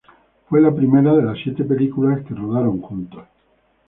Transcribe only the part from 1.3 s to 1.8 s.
siete